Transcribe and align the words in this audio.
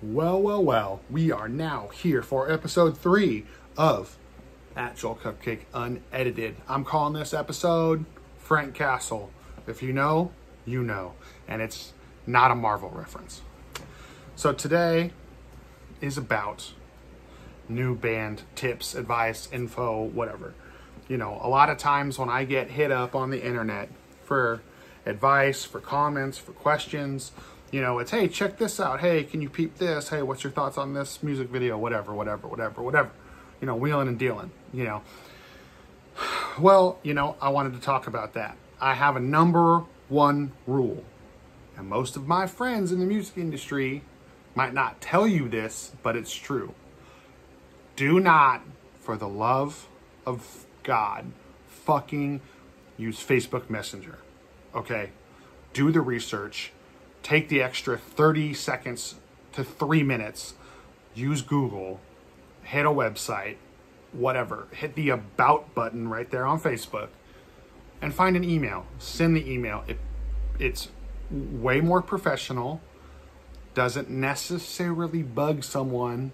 Well, 0.00 0.40
well, 0.40 0.62
well, 0.62 1.00
we 1.10 1.32
are 1.32 1.48
now 1.48 1.88
here 1.88 2.22
for 2.22 2.52
episode 2.52 2.96
three 2.96 3.46
of 3.76 4.16
Actual 4.76 5.16
Cupcake 5.16 5.62
Unedited. 5.74 6.54
I'm 6.68 6.84
calling 6.84 7.14
this 7.14 7.34
episode 7.34 8.04
Frank 8.38 8.76
Castle. 8.76 9.32
If 9.66 9.82
you 9.82 9.92
know, 9.92 10.30
you 10.64 10.84
know. 10.84 11.14
And 11.48 11.60
it's 11.60 11.94
not 12.28 12.52
a 12.52 12.54
Marvel 12.54 12.90
reference. 12.90 13.42
So 14.36 14.52
today 14.52 15.10
is 16.00 16.16
about 16.16 16.74
new 17.68 17.96
band 17.96 18.42
tips, 18.54 18.94
advice, 18.94 19.48
info, 19.50 20.04
whatever. 20.04 20.54
You 21.08 21.16
know, 21.16 21.40
a 21.42 21.48
lot 21.48 21.70
of 21.70 21.76
times 21.76 22.20
when 22.20 22.28
I 22.28 22.44
get 22.44 22.70
hit 22.70 22.92
up 22.92 23.16
on 23.16 23.30
the 23.30 23.44
internet 23.44 23.88
for 24.22 24.62
advice, 25.04 25.64
for 25.64 25.80
comments, 25.80 26.38
for 26.38 26.52
questions, 26.52 27.32
you 27.70 27.80
know, 27.80 27.98
it's 27.98 28.10
hey, 28.10 28.28
check 28.28 28.58
this 28.58 28.80
out. 28.80 29.00
Hey, 29.00 29.24
can 29.24 29.42
you 29.42 29.50
peep 29.50 29.76
this? 29.76 30.08
Hey, 30.08 30.22
what's 30.22 30.42
your 30.42 30.52
thoughts 30.52 30.78
on 30.78 30.94
this 30.94 31.22
music 31.22 31.48
video? 31.48 31.76
Whatever, 31.76 32.14
whatever, 32.14 32.48
whatever, 32.48 32.82
whatever. 32.82 33.10
You 33.60 33.66
know, 33.66 33.76
wheeling 33.76 34.08
and 34.08 34.18
dealing, 34.18 34.50
you 34.72 34.84
know. 34.84 35.02
Well, 36.58 36.98
you 37.04 37.14
know, 37.14 37.36
I 37.40 37.50
wanted 37.50 37.74
to 37.74 37.78
talk 37.78 38.08
about 38.08 38.32
that. 38.32 38.56
I 38.80 38.94
have 38.94 39.14
a 39.14 39.20
number 39.20 39.84
one 40.08 40.50
rule. 40.66 41.04
And 41.76 41.88
most 41.88 42.16
of 42.16 42.26
my 42.26 42.48
friends 42.48 42.90
in 42.90 42.98
the 42.98 43.06
music 43.06 43.38
industry 43.38 44.02
might 44.56 44.74
not 44.74 45.00
tell 45.00 45.28
you 45.28 45.48
this, 45.48 45.92
but 46.02 46.16
it's 46.16 46.34
true. 46.34 46.74
Do 47.94 48.18
not, 48.18 48.62
for 48.98 49.16
the 49.16 49.28
love 49.28 49.86
of 50.26 50.66
God, 50.82 51.30
fucking 51.68 52.40
use 52.96 53.24
Facebook 53.24 53.70
Messenger. 53.70 54.18
Okay? 54.74 55.10
Do 55.72 55.92
the 55.92 56.00
research. 56.00 56.72
Take 57.28 57.50
the 57.50 57.60
extra 57.60 57.98
30 57.98 58.54
seconds 58.54 59.16
to 59.52 59.62
three 59.62 60.02
minutes. 60.02 60.54
Use 61.14 61.42
Google. 61.42 62.00
Hit 62.62 62.86
a 62.86 62.88
website. 62.88 63.56
Whatever. 64.12 64.66
Hit 64.70 64.94
the 64.94 65.10
About 65.10 65.74
button 65.74 66.08
right 66.08 66.30
there 66.30 66.46
on 66.46 66.58
Facebook 66.58 67.08
and 68.00 68.14
find 68.14 68.34
an 68.34 68.44
email. 68.44 68.86
Send 68.98 69.36
the 69.36 69.46
email. 69.46 69.84
It, 69.86 69.98
it's 70.58 70.88
way 71.30 71.82
more 71.82 72.00
professional. 72.00 72.80
Doesn't 73.74 74.08
necessarily 74.08 75.22
bug 75.22 75.64
someone 75.64 76.32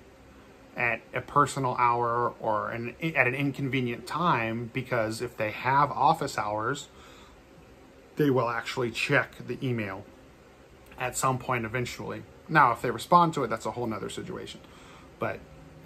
at 0.76 1.00
a 1.12 1.20
personal 1.20 1.74
hour 1.76 2.34
or 2.38 2.70
an, 2.70 2.94
at 3.02 3.26
an 3.26 3.34
inconvenient 3.34 4.06
time 4.06 4.70
because 4.72 5.20
if 5.20 5.36
they 5.36 5.50
have 5.50 5.90
office 5.90 6.38
hours, 6.38 6.86
they 8.14 8.30
will 8.30 8.48
actually 8.48 8.92
check 8.92 9.44
the 9.44 9.58
email 9.60 10.04
at 10.98 11.16
some 11.16 11.38
point 11.38 11.64
eventually. 11.64 12.22
Now, 12.48 12.72
if 12.72 12.82
they 12.82 12.90
respond 12.90 13.34
to 13.34 13.44
it, 13.44 13.48
that's 13.48 13.66
a 13.66 13.70
whole 13.70 13.86
nother 13.86 14.10
situation. 14.10 14.60
But 15.18 15.40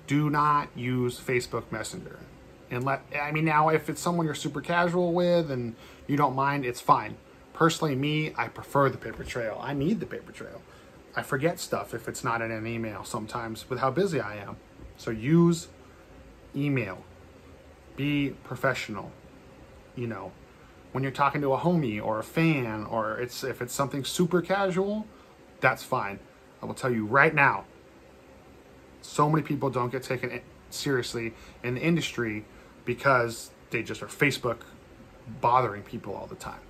do 0.07 0.31
not 0.31 0.69
use 0.75 1.21
Facebook 1.21 1.71
Messenger. 1.71 2.19
And 2.71 2.85
let 2.85 3.03
I 3.19 3.31
mean 3.31 3.45
now 3.45 3.69
if 3.69 3.89
it's 3.89 4.01
someone 4.01 4.27
you're 4.27 4.35
super 4.35 4.61
casual 4.61 5.13
with 5.13 5.51
and 5.51 5.75
you 6.07 6.17
don't 6.17 6.35
mind, 6.35 6.65
it's 6.65 6.81
fine. 6.81 7.17
Personally, 7.53 7.95
me, 7.95 8.33
I 8.37 8.49
prefer 8.49 8.89
the 8.89 8.99
paper 8.99 9.25
trail. 9.25 9.59
I 9.63 9.75
need 9.75 10.01
the 10.01 10.07
paper 10.07 10.33
trail. 10.33 10.63
I 11.17 11.23
forget 11.23 11.59
stuff 11.59 11.95
if 11.95 12.09
it's 12.09 12.23
not 12.23 12.43
in 12.43 12.51
an 12.51 12.67
email 12.67 13.05
sometimes 13.05 13.69
with 13.69 13.79
how 13.81 13.91
busy 13.91 14.21
I 14.21 14.37
am. 14.37 14.57
So 14.97 15.11
use 15.11 15.69
email. 16.55 17.05
Be 17.97 18.31
professional. 18.45 19.13
You 19.97 20.07
know, 20.07 20.33
when 20.93 21.03
you're 21.03 21.13
talking 21.13 21.41
to 21.43 21.53
a 21.53 21.59
homie 21.59 22.03
or 22.03 22.19
a 22.19 22.25
fan 22.25 22.85
or 22.85 23.19
it's 23.19 23.45
if 23.45 23.61
it's 23.61 23.75
something 23.75 24.05
super 24.05 24.41
casual, 24.41 25.07
that's 25.61 25.83
fine. 25.83 26.19
I 26.63 26.67
will 26.67 26.75
tell 26.75 26.93
you 26.93 27.05
right 27.05 27.35
now. 27.35 27.65
So 29.03 29.29
many 29.29 29.43
people 29.43 29.71
don't 29.71 29.91
get 29.91 30.03
taken 30.03 30.41
seriously 30.71 31.35
in 31.63 31.75
the 31.75 31.81
industry 31.81 32.45
because 32.85 33.51
they 33.71 33.83
just 33.83 34.03
are 34.03 34.07
Facebook 34.07 34.59
bothering 35.41 35.83
people 35.83 36.15
all 36.15 36.27
the 36.27 36.35
time. 36.35 36.61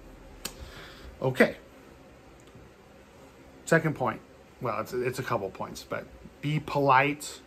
Okay. 1.23 1.57
Second 3.65 3.95
point. 3.95 4.21
Well, 4.61 4.81
it's 4.81 4.93
it's 4.93 5.19
a 5.19 5.23
couple 5.23 5.49
points, 5.51 5.85
but 5.89 6.05
be 6.41 6.59
polite, 6.61 7.41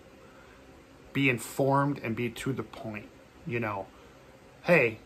be 1.13 1.29
informed, 1.29 1.99
and 2.03 2.15
be 2.15 2.29
to 2.29 2.53
the 2.53 2.63
point. 2.63 3.07
You 3.45 3.59
know, 3.59 3.87
hey, 4.63 4.99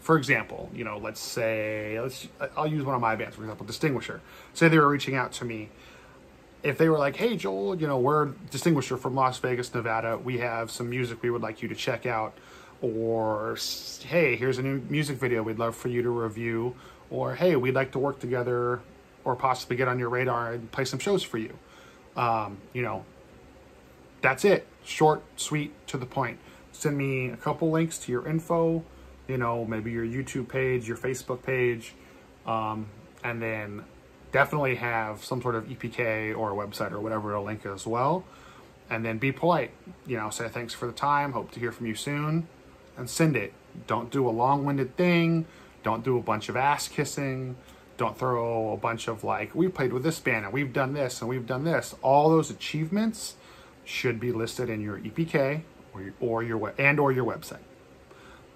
for 0.00 0.16
example, 0.16 0.70
you 0.74 0.84
know, 0.84 0.98
let's 0.98 1.20
say 1.20 2.00
let's 2.00 2.28
I'll 2.56 2.66
use 2.66 2.84
one 2.84 2.94
of 2.94 3.00
my 3.00 3.16
bands, 3.16 3.36
for 3.36 3.42
example, 3.42 3.66
Distinguisher. 3.66 4.20
Say 4.54 4.68
they 4.68 4.78
were 4.78 4.88
reaching 4.88 5.14
out 5.14 5.32
to 5.32 5.44
me. 5.44 5.70
If 6.62 6.78
they 6.78 6.88
were 6.88 6.98
like, 6.98 7.16
"Hey, 7.16 7.36
Joel, 7.36 7.76
you 7.76 7.86
know, 7.86 7.98
we're 7.98 8.26
Distinguisher 8.50 8.96
from 8.96 9.14
Las 9.14 9.38
Vegas, 9.38 9.72
Nevada. 9.72 10.18
We 10.18 10.38
have 10.38 10.70
some 10.70 10.90
music 10.90 11.22
we 11.22 11.30
would 11.30 11.42
like 11.42 11.62
you 11.62 11.68
to 11.68 11.74
check 11.74 12.06
out," 12.06 12.36
or 12.82 13.56
"Hey, 14.04 14.36
here's 14.36 14.58
a 14.58 14.62
new 14.62 14.80
music 14.88 15.18
video 15.18 15.42
we'd 15.42 15.58
love 15.58 15.76
for 15.76 15.88
you 15.88 16.02
to 16.02 16.10
review," 16.10 16.74
or 17.10 17.34
"Hey, 17.34 17.56
we'd 17.56 17.74
like 17.74 17.92
to 17.92 17.98
work 17.98 18.18
together, 18.18 18.80
or 19.24 19.36
possibly 19.36 19.76
get 19.76 19.88
on 19.88 19.98
your 19.98 20.08
radar 20.08 20.52
and 20.52 20.70
play 20.72 20.84
some 20.84 20.98
shows 20.98 21.22
for 21.22 21.38
you." 21.38 21.56
Um, 22.16 22.58
you 22.72 22.82
know, 22.82 23.04
that's 24.20 24.44
it. 24.44 24.66
Short, 24.84 25.22
sweet, 25.36 25.72
to 25.88 25.96
the 25.96 26.06
point. 26.06 26.38
Send 26.72 26.96
me 26.96 27.28
a 27.28 27.36
couple 27.36 27.70
links 27.70 27.98
to 27.98 28.12
your 28.12 28.26
info 28.26 28.84
you 29.28 29.36
know, 29.36 29.64
maybe 29.66 29.92
your 29.92 30.04
YouTube 30.04 30.48
page, 30.48 30.88
your 30.88 30.96
Facebook 30.96 31.42
page, 31.42 31.92
um, 32.46 32.86
and 33.22 33.40
then 33.40 33.84
definitely 34.32 34.74
have 34.76 35.22
some 35.22 35.40
sort 35.40 35.54
of 35.54 35.64
EPK 35.66 36.36
or 36.36 36.50
a 36.50 36.66
website 36.66 36.92
or 36.92 37.00
whatever 37.00 37.32
to 37.32 37.40
link 37.40 37.64
as 37.66 37.86
well. 37.86 38.24
And 38.90 39.04
then 39.04 39.18
be 39.18 39.32
polite, 39.32 39.70
you 40.06 40.16
know, 40.16 40.30
say 40.30 40.48
thanks 40.48 40.72
for 40.72 40.86
the 40.86 40.92
time, 40.92 41.32
hope 41.32 41.50
to 41.52 41.60
hear 41.60 41.72
from 41.72 41.86
you 41.86 41.94
soon, 41.94 42.48
and 42.96 43.08
send 43.08 43.36
it. 43.36 43.52
Don't 43.86 44.10
do 44.10 44.26
a 44.26 44.30
long 44.30 44.64
winded 44.64 44.96
thing, 44.96 45.44
don't 45.82 46.02
do 46.02 46.16
a 46.16 46.22
bunch 46.22 46.48
of 46.48 46.56
ass 46.56 46.88
kissing, 46.88 47.56
don't 47.98 48.18
throw 48.18 48.72
a 48.72 48.78
bunch 48.78 49.06
of 49.08 49.24
like, 49.24 49.54
we 49.54 49.68
played 49.68 49.92
with 49.92 50.04
this 50.04 50.18
band 50.18 50.46
and 50.46 50.54
we've 50.54 50.72
done 50.72 50.94
this 50.94 51.20
and 51.20 51.28
we've 51.28 51.46
done 51.46 51.64
this. 51.64 51.94
All 52.00 52.30
those 52.30 52.50
achievements 52.50 53.34
should 53.84 54.18
be 54.18 54.32
listed 54.32 54.70
in 54.70 54.80
your 54.80 54.98
EPK 54.98 55.62
or 55.92 56.02
your, 56.02 56.14
or 56.20 56.42
your 56.42 56.74
and 56.78 56.98
or 56.98 57.12
your 57.12 57.26
website 57.26 57.58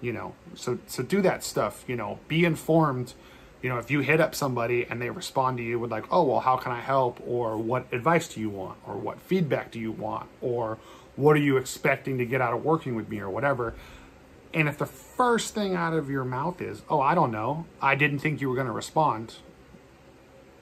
you 0.03 0.11
know 0.11 0.35
so 0.53 0.77
so 0.85 1.01
do 1.01 1.21
that 1.21 1.43
stuff 1.43 1.85
you 1.87 1.95
know 1.95 2.19
be 2.27 2.43
informed 2.43 3.13
you 3.61 3.69
know 3.69 3.77
if 3.77 3.89
you 3.89 4.01
hit 4.01 4.19
up 4.19 4.35
somebody 4.35 4.85
and 4.89 5.01
they 5.01 5.09
respond 5.09 5.57
to 5.57 5.63
you 5.63 5.79
with 5.79 5.89
like 5.89 6.03
oh 6.11 6.23
well 6.23 6.41
how 6.41 6.57
can 6.57 6.73
i 6.73 6.81
help? 6.81 7.19
or 7.25 7.57
what 7.57 7.87
advice 7.93 8.27
do 8.27 8.41
you 8.41 8.49
want? 8.49 8.77
or 8.85 8.95
what 8.97 9.19
feedback 9.21 9.71
do 9.71 9.79
you 9.79 9.93
want? 9.93 10.29
or 10.41 10.77
what 11.15 11.37
are 11.37 11.39
you 11.39 11.55
expecting 11.57 12.17
to 12.17 12.25
get 12.25 12.41
out 12.41 12.53
of 12.53 12.63
working 12.63 12.95
with 12.95 13.07
me? 13.07 13.19
or 13.19 13.29
whatever. 13.29 13.75
And 14.53 14.67
if 14.67 14.77
the 14.77 14.85
first 14.85 15.53
thing 15.53 15.75
out 15.75 15.93
of 15.93 16.09
your 16.09 16.25
mouth 16.25 16.61
is 16.61 16.81
oh 16.89 16.99
i 16.99 17.15
don't 17.15 17.31
know. 17.31 17.65
I 17.81 17.95
didn't 17.95 18.19
think 18.19 18.41
you 18.41 18.49
were 18.49 18.55
going 18.55 18.67
to 18.67 18.73
respond 18.73 19.35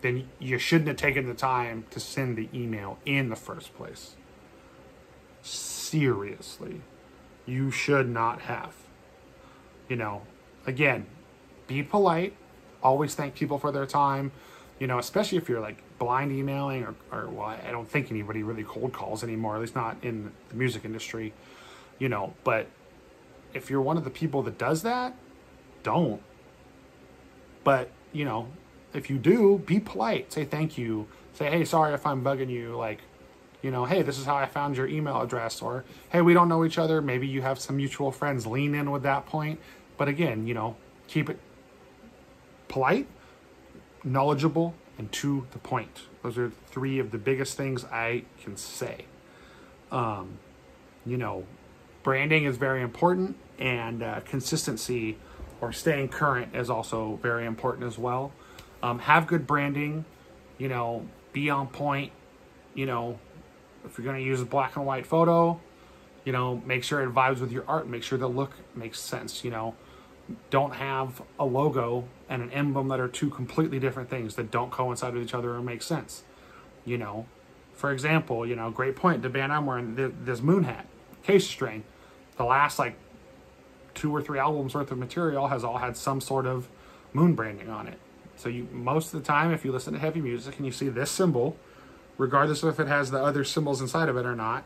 then 0.02 0.28
you 0.40 0.58
shouldn't 0.58 0.88
have 0.88 0.98
taken 0.98 1.28
the 1.28 1.34
time 1.36 1.86
to 1.92 2.00
send 2.00 2.36
the 2.36 2.50
email 2.54 2.98
in 3.06 3.30
the 3.30 3.36
first 3.36 3.76
place. 3.76 4.16
Seriously. 5.44 6.82
You 7.46 7.70
should 7.70 8.10
not 8.10 8.42
have 8.42 8.81
you 9.92 9.98
know, 9.98 10.22
again, 10.66 11.06
be 11.68 11.84
polite. 11.84 12.34
Always 12.82 13.14
thank 13.14 13.36
people 13.36 13.60
for 13.60 13.74
their 13.74 13.86
time. 13.86 14.32
You 14.80 14.88
know, 14.88 15.00
especially 15.00 15.38
if 15.38 15.50
you're 15.50 15.60
like 15.60 15.84
blind 16.00 16.32
emailing 16.32 16.86
or, 16.86 16.96
or 17.12 17.28
well, 17.28 17.48
I 17.48 17.72
don't 17.72 17.90
think 17.90 18.10
anybody 18.10 18.42
really 18.42 18.64
cold 18.64 18.94
calls 18.94 19.22
anymore, 19.22 19.56
at 19.56 19.60
least 19.60 19.76
not 19.76 19.98
in 20.02 20.32
the 20.48 20.56
music 20.56 20.86
industry, 20.86 21.34
you 22.00 22.08
know, 22.08 22.34
but 22.46 22.68
if 23.54 23.70
you're 23.70 23.82
one 23.82 23.98
of 23.98 24.06
the 24.06 24.10
people 24.10 24.42
that 24.44 24.58
does 24.58 24.82
that, 24.84 25.14
don't. 25.84 26.22
But, 27.66 27.92
you 28.14 28.24
know, 28.24 28.48
if 28.94 29.10
you 29.10 29.18
do, 29.18 29.62
be 29.66 29.82
polite. 29.82 30.32
Say 30.32 30.46
thank 30.46 30.78
you. 30.78 31.06
Say, 31.34 31.50
hey, 31.50 31.66
sorry 31.66 31.94
if 31.94 32.06
I'm 32.06 32.24
bugging 32.24 32.50
you. 32.50 32.78
Like, 32.78 33.02
you 33.62 33.70
know, 33.70 33.86
hey, 33.86 34.02
this 34.02 34.18
is 34.18 34.26
how 34.26 34.36
I 34.36 34.46
found 34.48 34.78
your 34.78 34.88
email 34.88 35.22
address. 35.22 35.62
Or, 35.62 35.86
hey, 36.10 36.22
we 36.22 36.34
don't 36.34 36.50
know 36.50 36.66
each 36.66 36.78
other. 36.78 37.02
Maybe 37.02 37.28
you 37.28 37.42
have 37.42 37.60
some 37.60 37.78
mutual 37.78 38.12
friends. 38.12 38.48
Lean 38.48 38.74
in 38.74 38.90
with 38.90 39.04
that 39.04 39.26
point. 39.28 39.60
But 40.02 40.08
again, 40.08 40.48
you 40.48 40.56
know, 40.56 40.78
keep 41.08 41.30
it 41.30 41.38
polite, 42.70 43.06
knowledgeable, 44.04 44.74
and 44.98 45.12
to 45.12 45.46
the 45.52 45.60
point. 45.60 46.08
Those 46.24 46.40
are 46.40 46.50
three 46.50 46.98
of 46.98 47.12
the 47.12 47.20
biggest 47.20 47.56
things 47.56 47.86
I 47.86 48.24
can 48.44 48.58
say. 48.58 49.06
Um, 49.92 50.40
you 51.06 51.18
know, 51.18 51.46
branding 52.02 52.46
is 52.46 52.58
very 52.58 52.82
important, 52.82 53.36
and 53.60 54.02
uh, 54.02 54.22
consistency 54.22 55.20
or 55.62 55.72
staying 55.72 56.08
current 56.10 56.56
is 56.56 56.72
also 56.72 57.20
very 57.22 57.46
important 57.46 57.86
as 57.86 58.00
well. 58.00 58.32
Um, 58.82 58.98
have 58.98 59.28
good 59.28 59.46
branding, 59.46 60.06
you 60.58 60.68
know, 60.68 61.06
be 61.32 61.52
on 61.52 61.68
point. 61.68 62.12
You 62.74 62.88
know, 62.88 63.20
if 63.86 64.00
you're 64.00 64.06
going 64.06 64.18
to 64.18 64.26
use 64.26 64.42
a 64.42 64.46
black 64.46 64.78
and 64.78 64.86
white 64.88 65.06
photo, 65.06 65.62
you 66.26 66.32
know, 66.32 66.60
make 66.66 66.84
sure 66.84 67.04
it 67.04 67.14
vibes 67.14 67.40
with 67.40 67.52
your 67.52 67.66
art. 67.68 67.88
Make 67.88 68.02
sure 68.02 68.18
the 68.18 68.28
look 68.28 68.54
makes 68.76 69.00
sense. 69.00 69.44
You 69.44 69.52
know, 69.52 69.76
don't 70.50 70.76
have 70.76 71.22
a 71.40 71.46
logo 71.46 72.06
and 72.30 72.42
an 72.42 72.52
emblem 72.52 72.88
that 72.90 73.00
are 73.00 73.08
two 73.08 73.30
completely 73.30 73.80
different 73.80 74.10
things 74.10 74.36
that 74.36 74.52
don't 74.52 74.72
coincide 74.72 75.14
with 75.14 75.24
each 75.24 75.34
other 75.34 75.54
or 75.56 75.62
make 75.62 75.82
sense. 75.82 76.24
You 76.86 76.98
know, 76.98 77.26
For 77.82 77.92
example, 77.92 78.46
you 78.46 78.56
know, 78.56 78.70
great 78.70 78.96
point. 78.96 79.24
The 79.24 79.30
band 79.30 79.52
I'm 79.52 79.66
wearing, 79.66 79.96
this 80.24 80.40
Moon 80.40 80.66
Hat, 80.66 80.86
Acacia 81.24 81.48
Strain, 81.48 81.84
the 82.38 82.44
last 82.44 82.78
like 82.78 82.96
two 83.96 84.16
or 84.16 84.22
three 84.22 84.38
albums 84.38 84.76
worth 84.76 84.92
of 84.92 85.00
material 85.00 85.48
has 85.48 85.64
all 85.64 85.80
had 85.80 85.98
some 85.98 86.22
sort 86.22 86.46
of 86.46 86.70
moon 87.12 87.34
branding 87.34 87.70
on 87.72 87.88
it. 87.88 87.98
So 88.36 88.50
you 88.50 88.68
most 88.72 89.14
of 89.16 89.20
the 89.20 89.26
time, 89.26 89.52
if 89.52 89.66
you 89.66 89.72
listen 89.72 89.94
to 89.94 90.00
heavy 90.00 90.22
music 90.22 90.58
and 90.58 90.66
you 90.68 90.72
see 90.72 90.90
this 90.90 91.10
symbol, 91.10 91.58
regardless 92.20 92.62
of 92.62 92.70
if 92.70 92.80
it 92.80 92.88
has 92.88 93.10
the 93.10 93.18
other 93.24 93.44
symbols 93.44 93.82
inside 93.82 94.10
of 94.10 94.16
it 94.18 94.28
or 94.28 94.36
not, 94.36 94.64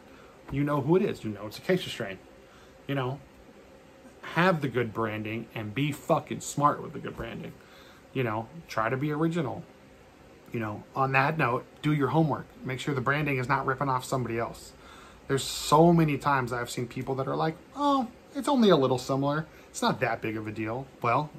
you 0.51 0.65
know 0.65 0.81
who 0.81 0.97
it 0.97 1.01
is. 1.01 1.23
You 1.23 1.31
know 1.31 1.47
it's 1.47 1.57
a 1.57 1.61
Acacia 1.61 1.89
Strain. 1.89 2.19
You 2.85 2.95
know, 2.95 3.19
have 4.33 4.61
the 4.61 4.67
good 4.67 4.93
branding 4.93 5.47
and 5.53 5.73
be 5.73 5.91
fucking 5.91 6.41
smart 6.41 6.81
with 6.81 6.93
the 6.93 6.99
good 6.99 7.15
branding. 7.15 7.53
You 8.13 8.23
know, 8.23 8.47
try 8.67 8.89
to 8.89 8.97
be 8.97 9.11
original. 9.11 9.63
You 10.51 10.59
know, 10.59 10.83
on 10.95 11.11
that 11.11 11.37
note, 11.37 11.65
do 11.81 11.93
your 11.93 12.09
homework. 12.09 12.45
Make 12.63 12.79
sure 12.79 12.93
the 12.93 13.01
branding 13.01 13.37
is 13.37 13.47
not 13.47 13.65
ripping 13.65 13.89
off 13.89 14.05
somebody 14.05 14.39
else. 14.39 14.71
There's 15.27 15.43
so 15.43 15.91
many 15.91 16.17
times 16.17 16.53
I've 16.53 16.69
seen 16.69 16.87
people 16.87 17.15
that 17.15 17.27
are 17.27 17.35
like, 17.35 17.55
oh, 17.75 18.07
it's 18.35 18.47
only 18.47 18.69
a 18.69 18.75
little 18.75 18.97
similar. 18.97 19.45
It's 19.69 19.81
not 19.81 19.99
that 19.99 20.21
big 20.21 20.37
of 20.37 20.47
a 20.47 20.51
deal. 20.51 20.87
Well, 21.01 21.29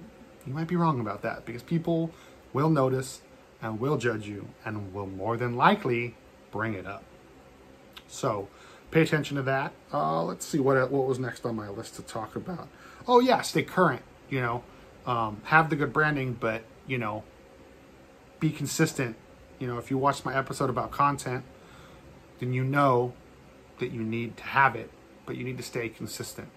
you 0.46 0.52
might 0.52 0.68
be 0.68 0.76
wrong 0.76 1.00
about 1.00 1.22
that 1.22 1.44
because 1.46 1.62
people 1.62 2.10
will 2.52 2.70
notice 2.70 3.22
and 3.62 3.80
will 3.80 3.96
judge 3.96 4.26
you 4.26 4.48
and 4.64 4.92
will 4.92 5.06
more 5.06 5.36
than 5.36 5.56
likely 5.56 6.14
bring 6.50 6.74
it 6.74 6.86
up. 6.86 7.04
So 8.08 8.48
pay 8.90 9.02
attention 9.02 9.36
to 9.36 9.42
that. 9.42 9.72
Uh, 9.92 10.22
let's 10.22 10.46
see 10.46 10.58
what 10.58 10.90
what 10.90 11.06
was 11.06 11.18
next 11.18 11.44
on 11.44 11.56
my 11.56 11.68
list 11.68 11.96
to 11.96 12.02
talk 12.02 12.36
about. 12.36 12.68
Oh 13.06 13.20
yeah, 13.20 13.42
stay 13.42 13.62
current. 13.62 14.02
You 14.28 14.40
know, 14.40 14.64
um, 15.06 15.40
have 15.44 15.70
the 15.70 15.76
good 15.76 15.92
branding, 15.92 16.36
but 16.38 16.62
you 16.86 16.98
know, 16.98 17.24
be 18.40 18.50
consistent. 18.50 19.16
You 19.58 19.66
know, 19.66 19.78
if 19.78 19.90
you 19.90 19.98
watch 19.98 20.24
my 20.24 20.36
episode 20.36 20.70
about 20.70 20.90
content, 20.90 21.44
then 22.38 22.52
you 22.52 22.64
know 22.64 23.14
that 23.78 23.90
you 23.90 24.02
need 24.02 24.36
to 24.38 24.42
have 24.42 24.76
it, 24.76 24.90
but 25.24 25.36
you 25.36 25.44
need 25.44 25.56
to 25.56 25.62
stay 25.62 25.88
consistent. 25.88 26.48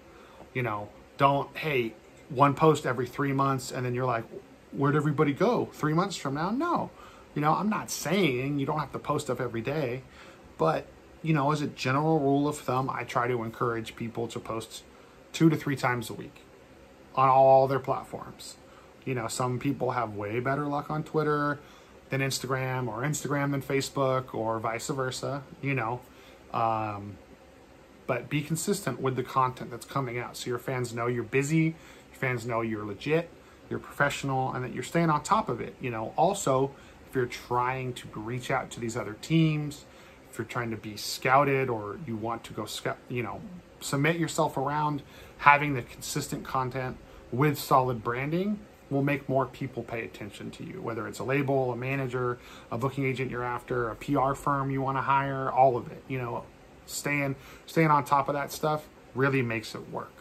You 0.54 0.62
know, 0.62 0.88
don't 1.16 1.56
hey 1.56 1.94
one 2.28 2.54
post 2.54 2.86
every 2.86 3.06
three 3.06 3.32
months 3.32 3.72
and 3.72 3.84
then 3.84 3.94
you're 3.94 4.06
like, 4.06 4.24
where'd 4.72 4.96
everybody 4.96 5.32
go? 5.32 5.68
Three 5.72 5.92
months 5.92 6.16
from 6.16 6.34
now? 6.34 6.50
No. 6.50 6.90
You 7.34 7.42
know, 7.42 7.52
I'm 7.52 7.68
not 7.68 7.90
saying 7.90 8.58
you 8.58 8.66
don't 8.66 8.78
have 8.78 8.92
to 8.92 8.98
post 8.98 9.26
stuff 9.26 9.40
every 9.40 9.60
day, 9.60 10.02
but 10.58 10.86
you 11.22 11.34
know, 11.34 11.52
as 11.52 11.60
a 11.60 11.66
general 11.66 12.18
rule 12.18 12.48
of 12.48 12.58
thumb, 12.58 12.90
I 12.90 13.04
try 13.04 13.28
to 13.28 13.42
encourage 13.42 13.96
people 13.96 14.26
to 14.28 14.40
post 14.40 14.82
two 15.32 15.50
to 15.50 15.56
three 15.56 15.76
times 15.76 16.10
a 16.10 16.14
week 16.14 16.42
on 17.14 17.28
all 17.28 17.66
their 17.66 17.78
platforms. 17.78 18.56
You 19.04 19.14
know, 19.14 19.28
some 19.28 19.58
people 19.58 19.92
have 19.92 20.14
way 20.14 20.40
better 20.40 20.66
luck 20.66 20.90
on 20.90 21.04
Twitter 21.04 21.58
than 22.10 22.20
Instagram, 22.20 22.88
or 22.88 23.02
Instagram 23.02 23.50
than 23.52 23.62
Facebook, 23.62 24.34
or 24.34 24.58
vice 24.58 24.88
versa. 24.88 25.42
You 25.62 25.74
know, 25.74 26.00
um, 26.52 27.16
but 28.06 28.28
be 28.28 28.42
consistent 28.42 29.00
with 29.00 29.16
the 29.16 29.22
content 29.22 29.70
that's 29.70 29.86
coming 29.86 30.18
out 30.18 30.36
so 30.36 30.48
your 30.48 30.58
fans 30.58 30.92
know 30.92 31.06
you're 31.06 31.22
busy, 31.22 31.62
your 31.62 32.18
fans 32.18 32.46
know 32.46 32.60
you're 32.60 32.84
legit, 32.84 33.28
you're 33.68 33.78
professional, 33.78 34.52
and 34.52 34.64
that 34.64 34.74
you're 34.74 34.82
staying 34.82 35.10
on 35.10 35.22
top 35.22 35.48
of 35.48 35.60
it. 35.60 35.74
You 35.80 35.90
know, 35.90 36.12
also 36.16 36.72
if 37.08 37.14
you're 37.14 37.26
trying 37.26 37.92
to 37.94 38.08
reach 38.14 38.50
out 38.50 38.70
to 38.72 38.80
these 38.80 38.96
other 38.96 39.14
teams 39.14 39.84
if 40.30 40.38
you're 40.38 40.44
trying 40.44 40.70
to 40.70 40.76
be 40.76 40.96
scouted 40.96 41.68
or 41.68 41.98
you 42.06 42.16
want 42.16 42.44
to 42.44 42.52
go 42.52 42.64
scout, 42.64 42.98
you 43.08 43.22
know, 43.22 43.40
submit 43.80 44.16
yourself 44.16 44.56
around, 44.56 45.02
having 45.38 45.74
the 45.74 45.82
consistent 45.82 46.44
content 46.44 46.96
with 47.32 47.58
solid 47.58 48.02
branding 48.02 48.58
will 48.90 49.02
make 49.02 49.28
more 49.28 49.46
people 49.46 49.82
pay 49.82 50.04
attention 50.04 50.50
to 50.50 50.64
you, 50.64 50.82
whether 50.82 51.06
it's 51.06 51.20
a 51.20 51.24
label, 51.24 51.72
a 51.72 51.76
manager, 51.76 52.38
a 52.70 52.78
booking 52.78 53.06
agent 53.06 53.30
you're 53.30 53.44
after, 53.44 53.88
a 53.88 53.96
PR 53.96 54.34
firm 54.34 54.70
you 54.70 54.82
want 54.82 54.96
to 54.96 55.02
hire, 55.02 55.50
all 55.50 55.76
of 55.76 55.90
it. 55.90 56.02
You 56.08 56.18
know, 56.18 56.44
staying 56.86 57.36
staying 57.66 57.88
on 57.88 58.04
top 58.04 58.28
of 58.28 58.34
that 58.34 58.52
stuff 58.52 58.88
really 59.14 59.42
makes 59.42 59.74
it 59.74 59.90
work. 59.90 60.12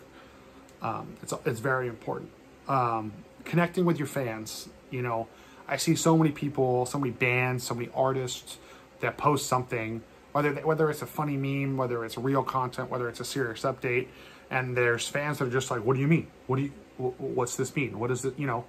Um, 0.82 1.16
it's 1.22 1.34
it's 1.46 1.60
very 1.60 1.88
important. 1.88 2.32
Um, 2.68 3.12
connecting 3.44 3.86
with 3.86 3.98
your 3.98 4.08
fans. 4.08 4.70
You 4.92 5.02
know, 5.02 5.28
I 5.68 5.78
see 5.78 5.96
so 5.96 6.18
many 6.18 6.32
people, 6.32 6.86
so 6.86 7.00
many 7.00 7.12
bands, 7.12 7.64
so 7.64 7.76
many 7.76 7.90
artists 7.94 8.58
that 9.02 9.18
post 9.18 9.48
something, 9.48 10.02
whether 10.32 10.54
whether 10.56 10.90
it's 10.90 11.02
a 11.02 11.06
funny 11.08 11.38
meme, 11.38 11.78
whether 11.78 12.04
it's 12.06 12.18
real 12.18 12.44
content, 12.44 12.90
whether 12.90 13.10
it's 13.10 13.20
a 13.20 13.26
serious 13.26 13.62
update, 13.62 14.08
and 14.50 14.76
there's 14.76 15.08
fans 15.08 15.40
that 15.40 15.48
are 15.48 15.52
just 15.52 15.72
like, 15.72 15.84
"What 15.84 15.96
do 15.96 16.02
you 16.02 16.08
mean? 16.08 16.28
What 16.48 16.58
do 16.58 16.64
you? 16.64 16.72
What's 16.98 17.56
this 17.56 17.76
mean? 17.76 18.00
What 18.00 18.12
is 18.12 18.26
it? 18.26 18.38
You 18.38 18.48
know?" 18.48 18.66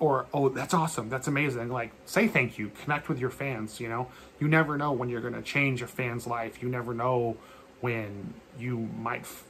Or, 0.00 0.26
"Oh, 0.34 0.48
that's 0.48 0.74
awesome. 0.74 1.08
That's 1.08 1.28
amazing." 1.28 1.68
Like, 1.68 1.92
say 2.04 2.26
thank 2.28 2.58
you. 2.58 2.70
Connect 2.82 3.08
with 3.08 3.18
your 3.18 3.30
fans. 3.30 3.80
You 3.80 3.88
know, 3.88 4.08
you 4.40 4.48
never 4.48 4.76
know 4.76 4.92
when 4.92 5.08
you're 5.08 5.20
going 5.20 5.34
to 5.34 5.42
change 5.42 5.82
a 5.82 5.86
fan's 5.86 6.26
life. 6.26 6.62
You 6.62 6.68
never 6.68 6.94
know 6.94 7.36
when 7.80 8.34
you 8.58 8.78
might 8.98 9.20
f- 9.20 9.44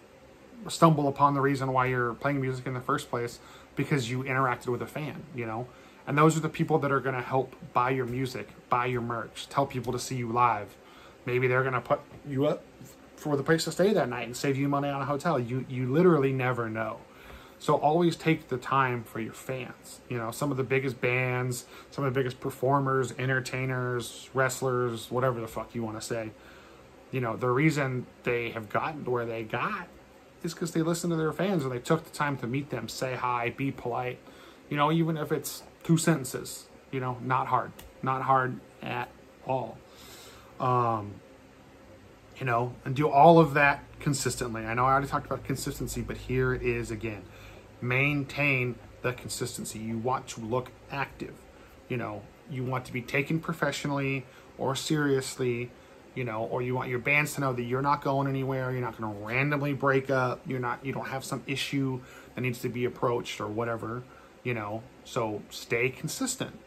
stumble 0.69 1.09
upon 1.09 1.35
the 1.35 1.41
reason 1.41 1.73
why 1.73 1.87
you're 1.87 2.15
playing 2.15 2.41
music 2.41 2.67
in 2.67 2.75
the 2.75 2.81
first 2.81 3.11
place 3.11 3.39
because 3.77 4.11
you 4.11 4.23
interacted 4.25 4.69
with 4.69 4.83
a 4.83 4.87
fan. 4.87 5.23
You 5.35 5.47
know 5.47 5.67
and 6.07 6.19
those 6.19 6.37
are 6.37 6.41
the 6.41 6.49
people 6.49 6.79
that 6.79 6.93
are 6.93 7.01
going 7.01 7.15
to 7.15 7.23
help 7.23 7.55
buy 7.73 7.91
your 7.91 8.07
music, 8.07 8.49
buy 8.69 8.87
your 8.87 9.01
merch, 9.01 9.49
tell 9.49 9.67
people 9.67 9.93
to 9.93 9.99
see 9.99 10.17
you 10.17 10.31
live. 10.31 10.77
Maybe 11.27 11.47
they're 11.47 11.63
going 11.63 11.75
to 11.75 11.81
put 11.81 12.01
you 12.29 12.47
up 12.47 12.63
for 13.17 13.37
the 13.37 13.43
place 13.43 13.65
to 13.65 13.73
stay 13.73 13.93
that 13.95 14.09
night 14.09 14.27
and 14.27 14.37
save 14.37 14.57
you 14.57 14.69
money 14.69 14.89
on 14.89 15.01
a 15.01 15.07
hotel. 15.07 15.39
You 15.41 15.65
you 15.69 15.91
literally 15.91 16.33
never 16.33 16.69
know. 16.69 16.99
So 17.59 17.77
always 17.77 18.17
take 18.17 18.49
the 18.49 18.59
time 18.59 19.05
for 19.05 19.21
your 19.21 19.33
fans. 19.33 20.01
You 20.11 20.19
know, 20.19 20.31
some 20.31 20.51
of 20.51 20.59
the 20.59 20.65
biggest 20.65 21.01
bands, 21.01 21.65
some 21.91 22.05
of 22.05 22.13
the 22.13 22.21
biggest 22.21 22.39
performers, 22.39 23.15
entertainers, 23.19 24.29
wrestlers, 24.35 25.11
whatever 25.11 25.41
the 25.41 25.49
fuck 25.49 25.75
you 25.75 25.83
want 25.83 25.99
to 25.99 26.07
say. 26.07 26.31
You 27.11 27.23
know, 27.23 27.37
the 27.37 27.49
reason 27.49 28.05
they 28.25 28.51
have 28.51 28.69
gotten 28.69 29.05
to 29.05 29.11
where 29.11 29.25
they 29.25 29.45
got 29.45 29.89
is 30.43 30.53
because 30.53 30.73
they 30.73 30.83
listened 30.83 31.13
to 31.13 31.17
their 31.17 31.33
fans 31.33 31.63
and 31.63 31.73
they 31.73 31.79
took 31.79 32.05
the 32.05 32.11
time 32.11 32.37
to 32.39 32.47
meet 32.47 32.69
them, 32.69 32.89
say 32.89 33.15
hi, 33.15 33.55
be 33.57 33.71
polite. 33.71 34.19
You 34.69 34.77
know, 34.77 34.93
even 34.93 35.17
if 35.17 35.33
it's 35.33 35.63
two 35.85 35.97
sentences. 35.97 36.67
You 36.91 37.01
know, 37.01 37.19
not 37.23 37.47
hard, 37.47 37.73
not 38.03 38.23
hard 38.23 38.59
at 38.83 39.09
all. 39.47 39.79
Um, 40.61 41.15
you 42.39 42.47
know, 42.47 42.75
and 42.85 42.97
do 42.97 43.09
all 43.09 43.39
of 43.39 43.55
that 43.55 43.85
consistently. 44.01 44.65
I 44.65 44.75
know 44.75 44.85
I 44.85 44.93
already 44.93 45.07
talked 45.07 45.27
about 45.27 45.45
consistency, 45.45 46.01
but 46.01 46.17
here 46.17 46.53
it 46.53 46.63
is 46.63 46.91
again. 46.91 47.23
Maintain 47.81 48.77
the 49.03 49.13
consistency. 49.13 49.79
You 49.79 49.99
want 49.99 50.29
to 50.29 50.41
look 50.41 50.71
active. 50.91 51.35
You 51.89 51.97
know, 51.97 52.23
you 52.51 52.65
want 52.65 52.85
to 52.87 52.93
be 52.93 53.03
taken 53.03 53.41
professionally 53.41 54.25
or 54.57 54.75
seriously, 54.77 55.71
you 56.15 56.25
know, 56.25 56.45
or 56.45 56.63
you 56.63 56.75
want 56.75 56.89
your 56.89 56.99
bands 57.01 57.35
to 57.35 57.41
know 57.41 57.53
that 57.53 57.63
you're 57.63 57.83
not 57.83 58.03
going 58.03 58.29
anywhere, 58.29 58.71
you're 58.71 58.81
not 58.81 58.97
going 58.97 59.13
to 59.13 59.27
randomly 59.27 59.73
break 59.73 60.11
up, 60.11 60.41
you're 60.47 60.61
not 60.61 60.85
you 60.85 60.93
don't 60.93 61.09
have 61.09 61.25
some 61.25 61.43
issue 61.47 62.01
that 62.35 62.41
needs 62.41 62.61
to 62.61 62.69
be 62.69 62.85
approached 62.85 63.41
or 63.41 63.49
whatever 63.49 64.03
you 64.45 64.55
know 64.55 64.83
so 65.05 65.43
stay 65.51 65.91
consistent 65.91 66.59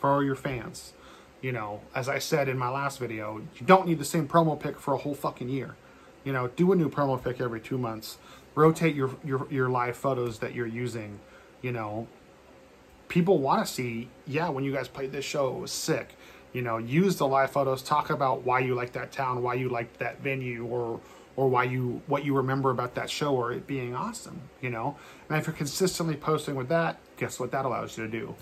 for 0.00 0.22
your 0.24 0.34
fans. 0.34 0.92
You 1.40 1.52
know 1.52 1.80
as 1.94 2.08
i 2.08 2.18
said 2.18 2.48
in 2.48 2.56
my 2.56 2.70
last 2.70 2.98
video 2.98 3.42
you 3.56 3.66
don't 3.66 3.86
need 3.86 3.98
the 3.98 4.04
same 4.04 4.26
promo 4.26 4.58
pic 4.58 4.78
for 4.80 4.94
a 4.94 4.98
whole 4.98 5.14
fucking 5.14 5.48
year. 5.48 5.76
You 6.24 6.32
know 6.32 6.48
do 6.48 6.72
a 6.72 6.76
new 6.76 6.88
promo 6.88 7.22
pic 7.22 7.40
every 7.40 7.60
two 7.60 7.78
months. 7.78 8.18
Rotate 8.54 8.94
your 8.94 9.10
your, 9.24 9.46
your 9.50 9.68
live 9.68 9.96
photos 9.96 10.38
that 10.38 10.54
you're 10.54 10.66
using 10.66 11.20
you 11.60 11.72
know. 11.72 12.06
People 13.08 13.38
want 13.38 13.66
to 13.66 13.70
see 13.72 14.08
yeah 14.26 14.48
when 14.48 14.64
you 14.64 14.72
guys 14.72 14.88
played 14.88 15.12
this 15.12 15.24
show 15.24 15.48
it 15.48 15.60
was 15.60 15.72
sick. 15.72 16.16
You 16.54 16.62
know 16.62 16.78
use 16.78 17.16
the 17.16 17.26
live 17.26 17.50
photos 17.50 17.82
talk 17.82 18.08
about 18.10 18.42
why 18.42 18.60
you 18.60 18.74
like 18.74 18.92
that 18.92 19.12
town 19.12 19.42
why 19.42 19.54
you 19.54 19.68
like 19.68 19.98
that 19.98 20.20
venue 20.20 20.64
or 20.64 21.00
or 21.36 21.48
why 21.48 21.64
you 21.64 22.00
what 22.06 22.24
you 22.24 22.34
remember 22.36 22.70
about 22.70 22.94
that 22.94 23.10
show 23.10 23.34
or 23.34 23.52
it 23.52 23.66
being 23.66 23.94
awesome, 23.94 24.40
you 24.60 24.70
know? 24.70 24.96
And 25.28 25.38
if 25.38 25.46
you're 25.46 25.56
consistently 25.56 26.16
posting 26.16 26.54
with 26.54 26.68
that, 26.68 26.98
guess 27.16 27.38
what 27.38 27.50
that 27.52 27.64
allows 27.64 27.96
you 27.96 28.04
to 28.04 28.10
do? 28.10 28.34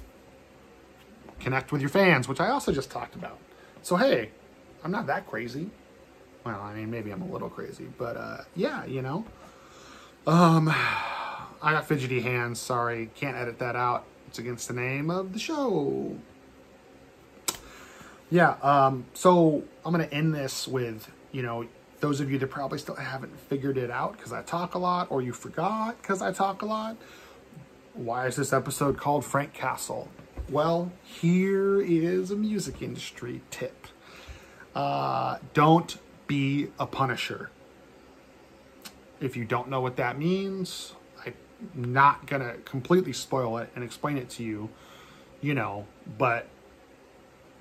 Connect 1.40 1.72
with 1.72 1.80
your 1.80 1.90
fans, 1.90 2.28
which 2.28 2.40
I 2.40 2.50
also 2.50 2.72
just 2.72 2.90
talked 2.90 3.14
about. 3.14 3.38
So 3.82 3.96
hey, 3.96 4.30
I'm 4.84 4.90
not 4.90 5.06
that 5.06 5.26
crazy. 5.26 5.70
Well, 6.44 6.60
I 6.60 6.74
mean 6.74 6.90
maybe 6.90 7.10
I'm 7.10 7.22
a 7.22 7.30
little 7.30 7.50
crazy, 7.50 7.88
but 7.98 8.16
uh 8.16 8.38
yeah, 8.54 8.84
you 8.84 9.02
know. 9.02 9.24
Um 10.26 10.68
I 11.64 11.70
got 11.72 11.86
fidgety 11.86 12.20
hands, 12.20 12.58
sorry, 12.60 13.10
can't 13.14 13.36
edit 13.36 13.60
that 13.60 13.76
out. 13.76 14.04
It's 14.26 14.38
against 14.38 14.66
the 14.66 14.74
name 14.74 15.10
of 15.10 15.32
the 15.32 15.38
show. 15.38 16.16
Yeah, 18.30 18.52
um, 18.62 19.04
so 19.12 19.62
I'm 19.84 19.92
gonna 19.92 20.08
end 20.10 20.34
this 20.34 20.66
with, 20.66 21.08
you 21.32 21.42
know, 21.42 21.66
those 22.00 22.20
of 22.20 22.30
you 22.30 22.38
that 22.38 22.46
probably 22.48 22.78
still 22.78 22.96
haven't 22.96 23.38
figured 23.38 23.76
it 23.76 23.90
out 23.90 24.16
because 24.16 24.32
I 24.32 24.42
talk 24.42 24.74
a 24.74 24.78
lot 24.78 25.08
or 25.10 25.20
you 25.20 25.34
forgot 25.34 26.00
because 26.00 26.22
I 26.22 26.32
talk 26.32 26.62
a 26.62 26.66
lot, 26.66 26.96
why 27.94 28.26
is 28.26 28.37
this 28.37 28.52
episode 28.52 28.96
called 28.96 29.25
Frank 29.25 29.52
Castle? 29.52 30.08
Well, 30.49 30.92
here 31.02 31.80
is 31.80 32.30
a 32.30 32.37
music 32.37 32.82
industry 32.82 33.42
tip. 33.50 33.87
Uh, 34.75 35.38
don't 35.54 35.96
be 36.26 36.68
a 36.78 36.87
punisher. 36.87 37.50
If 39.20 39.37
you 39.37 39.44
don't 39.44 39.68
know 39.68 39.80
what 39.80 39.96
that 39.96 40.18
means, 40.18 40.94
I'm 41.25 41.34
not 41.75 42.26
going 42.26 42.42
to 42.42 42.54
completely 42.64 43.12
spoil 43.12 43.58
it 43.58 43.70
and 43.75 43.84
explain 43.84 44.16
it 44.16 44.30
to 44.30 44.42
you, 44.42 44.70
you 45.40 45.54
know, 45.54 45.87
but 46.18 46.49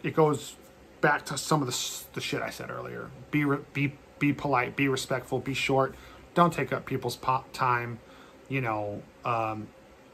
it 0.04 0.16
goes 0.16 0.56
back 1.02 1.26
to 1.26 1.38
some 1.38 1.62
of 1.62 1.68
the, 1.68 2.04
the 2.14 2.22
shit 2.22 2.42
I 2.42 2.50
said 2.50 2.72
earlier. 2.72 3.10
Be 3.30 3.46
be 3.74 3.94
be 4.20 4.34
polite, 4.34 4.76
be 4.76 4.88
respectful, 4.88 5.40
be 5.40 5.54
short. 5.54 5.96
Don't 6.34 6.54
take 6.54 6.72
up 6.72 6.86
people's 6.86 7.18
time. 7.54 8.00
You 8.50 8.62
know, 8.62 9.02
um, 9.26 9.68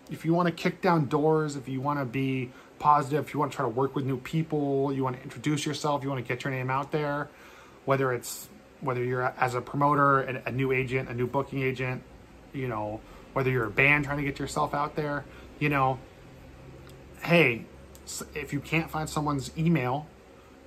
if 0.09 0.25
you 0.25 0.33
want 0.33 0.47
to 0.47 0.51
kick 0.51 0.81
down 0.81 1.07
doors, 1.07 1.55
if 1.55 1.67
you 1.67 1.81
want 1.81 1.99
to 1.99 2.05
be 2.05 2.51
positive, 2.79 3.25
if 3.25 3.33
you 3.33 3.39
want 3.39 3.51
to 3.51 3.55
try 3.55 3.65
to 3.65 3.69
work 3.69 3.95
with 3.95 4.05
new 4.05 4.17
people, 4.17 4.93
you 4.93 5.03
want 5.03 5.17
to 5.17 5.23
introduce 5.23 5.65
yourself, 5.65 6.03
you 6.03 6.09
want 6.09 6.25
to 6.25 6.27
get 6.27 6.43
your 6.43 6.51
name 6.53 6.69
out 6.69 6.91
there, 6.91 7.29
whether 7.85 8.13
it's 8.13 8.49
whether 8.79 9.03
you're 9.03 9.23
as 9.39 9.55
a 9.55 9.61
promoter, 9.61 10.19
a, 10.21 10.51
new 10.51 10.71
agent, 10.71 11.09
a 11.09 11.13
new 11.13 11.25
booking 11.25 11.63
agent, 11.63 12.03
you 12.53 12.67
know, 12.67 13.01
whether 13.33 13.49
you're 13.49 13.65
a 13.65 13.71
band 13.71 14.05
trying 14.05 14.17
to 14.17 14.23
get 14.23 14.37
yourself 14.37 14.73
out 14.73 14.95
there, 14.95 15.25
you 15.59 15.67
know, 15.67 15.97
hey, 17.23 17.65
if 18.35 18.53
you 18.53 18.59
can't 18.59 18.91
find 18.91 19.09
someone's 19.09 19.51
email, 19.57 20.05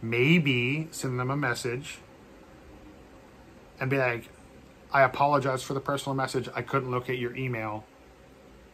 maybe 0.03 0.89
send 0.91 1.21
them 1.21 1.31
a 1.31 1.37
message 1.37 1.99
and 3.79 3.89
be 3.89 3.99
like, 3.99 4.29
I 4.93 5.03
apologize 5.03 5.63
for 5.63 5.75
the 5.75 5.81
personal 5.81 6.17
message. 6.17 6.49
I 6.55 6.63
couldn't 6.63 6.91
locate 6.91 7.19
your 7.19 7.35
email. 7.37 7.85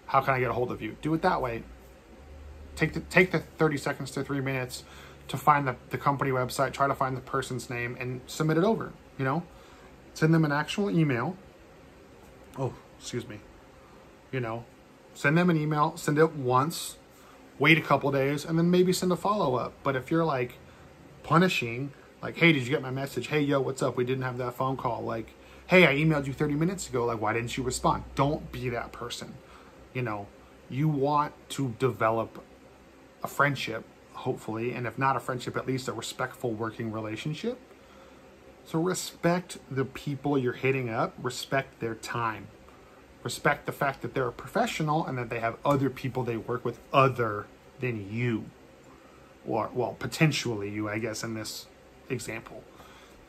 How 0.06 0.20
can 0.20 0.34
I 0.34 0.40
get 0.40 0.50
a 0.50 0.52
hold 0.52 0.70
of 0.70 0.80
you? 0.80 0.96
Do 1.02 1.12
it 1.14 1.22
that 1.22 1.42
way. 1.42 1.62
Take 2.74 2.92
the 2.92 3.00
take 3.00 3.32
the 3.32 3.40
30 3.40 3.76
seconds 3.76 4.10
to 4.12 4.24
three 4.24 4.40
minutes 4.40 4.84
to 5.28 5.36
find 5.36 5.66
the, 5.66 5.76
the 5.90 5.98
company 5.98 6.30
website, 6.30 6.72
try 6.72 6.86
to 6.86 6.94
find 6.94 7.16
the 7.16 7.20
person's 7.20 7.68
name 7.68 7.96
and 7.98 8.20
submit 8.26 8.56
it 8.56 8.64
over, 8.64 8.92
you 9.18 9.24
know? 9.24 9.42
Send 10.14 10.32
them 10.32 10.44
an 10.44 10.52
actual 10.52 10.90
email. 10.90 11.36
Oh, 12.58 12.74
excuse 12.98 13.28
me. 13.28 13.40
You 14.30 14.40
know, 14.40 14.64
send 15.14 15.36
them 15.36 15.50
an 15.50 15.56
email, 15.56 15.96
send 15.96 16.18
it 16.18 16.34
once, 16.34 16.96
wait 17.58 17.78
a 17.78 17.80
couple 17.80 18.10
days, 18.12 18.44
and 18.44 18.58
then 18.58 18.70
maybe 18.70 18.92
send 18.92 19.12
a 19.12 19.16
follow 19.16 19.56
up. 19.56 19.72
But 19.82 19.96
if 19.96 20.10
you're 20.10 20.24
like 20.24 20.58
punishing, 21.22 21.92
like, 22.22 22.36
hey, 22.36 22.52
did 22.52 22.62
you 22.62 22.70
get 22.70 22.82
my 22.82 22.90
message? 22.90 23.28
Hey, 23.28 23.40
yo, 23.40 23.60
what's 23.60 23.82
up? 23.82 23.96
We 23.96 24.04
didn't 24.04 24.24
have 24.24 24.38
that 24.38 24.54
phone 24.54 24.76
call. 24.76 25.02
Like, 25.02 25.32
hey, 25.66 25.86
I 25.86 25.94
emailed 25.94 26.26
you 26.26 26.32
30 26.32 26.54
minutes 26.54 26.88
ago. 26.88 27.04
Like, 27.04 27.20
why 27.20 27.32
didn't 27.32 27.56
you 27.56 27.62
respond? 27.62 28.04
Don't 28.14 28.50
be 28.52 28.68
that 28.70 28.92
person. 28.92 29.34
You 29.96 30.02
know, 30.02 30.26
you 30.68 30.90
want 30.90 31.32
to 31.56 31.74
develop 31.78 32.44
a 33.22 33.28
friendship, 33.28 33.82
hopefully, 34.12 34.72
and 34.72 34.86
if 34.86 34.98
not 34.98 35.16
a 35.16 35.20
friendship, 35.20 35.56
at 35.56 35.66
least 35.66 35.88
a 35.88 35.94
respectful 35.94 36.50
working 36.52 36.92
relationship. 36.92 37.58
So 38.66 38.78
respect 38.78 39.56
the 39.70 39.86
people 39.86 40.36
you're 40.36 40.52
hitting 40.52 40.90
up, 40.90 41.14
respect 41.16 41.80
their 41.80 41.94
time. 41.94 42.48
Respect 43.22 43.64
the 43.64 43.72
fact 43.72 44.02
that 44.02 44.12
they're 44.12 44.28
a 44.28 44.32
professional 44.32 45.06
and 45.06 45.16
that 45.16 45.30
they 45.30 45.40
have 45.40 45.56
other 45.64 45.88
people 45.88 46.24
they 46.24 46.36
work 46.36 46.62
with 46.62 46.78
other 46.92 47.46
than 47.80 48.12
you. 48.12 48.50
Or 49.46 49.70
well, 49.72 49.96
potentially 49.98 50.68
you, 50.68 50.90
I 50.90 50.98
guess, 50.98 51.24
in 51.24 51.32
this 51.32 51.68
example. 52.10 52.62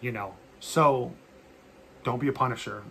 You 0.01 0.11
know. 0.11 0.33
So 0.59 1.13
don't 2.03 2.19
be 2.19 2.27
a 2.27 2.33
punisher. 2.33 2.83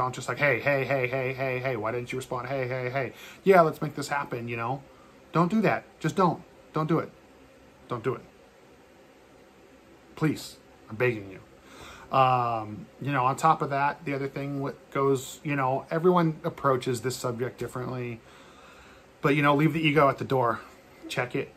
Don't 0.00 0.14
just 0.14 0.28
like, 0.30 0.38
hey, 0.38 0.58
hey, 0.60 0.86
hey, 0.86 1.06
hey, 1.06 1.34
hey, 1.34 1.58
hey, 1.58 1.76
why 1.76 1.92
didn't 1.92 2.10
you 2.10 2.16
respond? 2.16 2.48
Hey, 2.48 2.66
hey, 2.66 2.88
hey. 2.88 3.12
Yeah, 3.44 3.60
let's 3.60 3.82
make 3.82 3.94
this 3.96 4.08
happen, 4.08 4.48
you 4.48 4.56
know? 4.56 4.82
Don't 5.32 5.50
do 5.50 5.60
that. 5.60 5.84
Just 6.00 6.16
don't. 6.16 6.42
Don't 6.72 6.86
do 6.86 7.00
it. 7.00 7.10
Don't 7.86 8.02
do 8.02 8.14
it. 8.14 8.22
Please. 10.16 10.56
I'm 10.88 10.96
begging 10.96 11.30
you. 11.30 12.16
Um, 12.16 12.86
you 13.02 13.12
know, 13.12 13.26
on 13.26 13.36
top 13.36 13.60
of 13.60 13.68
that, 13.68 14.02
the 14.06 14.14
other 14.14 14.26
thing 14.26 14.62
what 14.62 14.90
goes, 14.90 15.38
you 15.44 15.54
know, 15.54 15.84
everyone 15.90 16.40
approaches 16.44 17.02
this 17.02 17.16
subject 17.16 17.58
differently. 17.58 18.22
But 19.20 19.36
you 19.36 19.42
know, 19.42 19.54
leave 19.54 19.74
the 19.74 19.86
ego 19.86 20.08
at 20.08 20.16
the 20.16 20.24
door. 20.24 20.60
Check 21.10 21.36
it. 21.36 21.52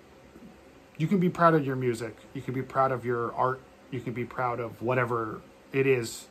You 0.97 1.07
can 1.07 1.19
be 1.19 1.29
proud 1.29 1.53
of 1.53 1.65
your 1.65 1.77
music. 1.77 2.17
You 2.33 2.41
can 2.41 2.53
be 2.53 2.62
proud 2.62 2.91
of 2.91 3.05
your 3.05 3.33
art. 3.35 3.62
You 3.89 4.01
can 4.01 4.12
be 4.12 4.25
proud 4.25 4.59
of 4.59 4.81
whatever 4.81 5.39
it 5.71 5.88
is 5.88 6.27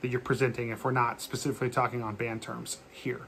that 0.00 0.08
you're 0.08 0.20
presenting 0.20 0.70
if 0.70 0.84
we're 0.84 0.92
not 0.92 1.20
specifically 1.20 1.70
talking 1.70 2.02
on 2.02 2.14
band 2.14 2.42
terms 2.42 2.78
here. 2.90 3.22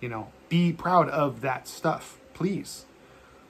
You 0.00 0.08
know, 0.08 0.28
be 0.48 0.72
proud 0.72 1.08
of 1.08 1.40
that 1.40 1.66
stuff, 1.66 2.18
please. 2.34 2.84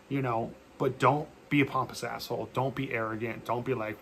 You 0.09 0.23
know, 0.23 0.53
but 0.79 0.99
don't 0.99 1.29
be 1.51 1.61
a 1.61 1.67
pompous 1.67 2.05
asshole. 2.05 2.49
Don't 2.53 2.75
be 2.75 2.93
arrogant. 2.93 3.45
Don't 3.45 3.65
be 3.65 3.75
like, 3.75 3.99